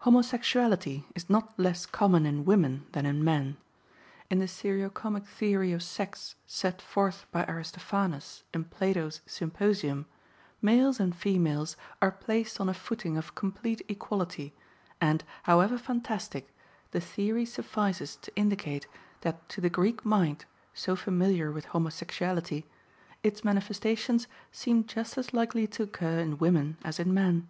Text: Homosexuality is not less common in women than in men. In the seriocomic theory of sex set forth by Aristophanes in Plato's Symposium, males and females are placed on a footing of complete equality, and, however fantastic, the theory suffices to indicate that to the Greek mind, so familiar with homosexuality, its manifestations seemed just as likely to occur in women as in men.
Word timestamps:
Homosexuality 0.00 1.04
is 1.14 1.30
not 1.30 1.58
less 1.58 1.86
common 1.86 2.26
in 2.26 2.44
women 2.44 2.84
than 2.92 3.06
in 3.06 3.24
men. 3.24 3.56
In 4.28 4.38
the 4.38 4.44
seriocomic 4.46 5.24
theory 5.26 5.72
of 5.72 5.82
sex 5.82 6.34
set 6.46 6.82
forth 6.82 7.24
by 7.32 7.46
Aristophanes 7.46 8.42
in 8.52 8.64
Plato's 8.64 9.22
Symposium, 9.24 10.04
males 10.60 11.00
and 11.00 11.16
females 11.16 11.78
are 12.02 12.12
placed 12.12 12.60
on 12.60 12.68
a 12.68 12.74
footing 12.74 13.16
of 13.16 13.34
complete 13.34 13.80
equality, 13.88 14.52
and, 15.00 15.24
however 15.44 15.78
fantastic, 15.78 16.54
the 16.90 17.00
theory 17.00 17.46
suffices 17.46 18.16
to 18.16 18.36
indicate 18.36 18.86
that 19.22 19.48
to 19.48 19.62
the 19.62 19.70
Greek 19.70 20.04
mind, 20.04 20.44
so 20.74 20.94
familiar 20.94 21.50
with 21.50 21.64
homosexuality, 21.64 22.64
its 23.22 23.42
manifestations 23.42 24.26
seemed 24.50 24.86
just 24.86 25.16
as 25.16 25.32
likely 25.32 25.66
to 25.66 25.82
occur 25.84 26.18
in 26.18 26.36
women 26.36 26.76
as 26.84 27.00
in 27.00 27.14
men. 27.14 27.48